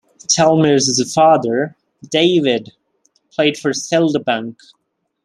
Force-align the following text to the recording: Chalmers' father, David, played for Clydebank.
Chalmers' 0.27 1.13
father, 1.13 1.75
David, 2.09 2.71
played 3.31 3.55
for 3.55 3.69
Clydebank. 3.69 4.57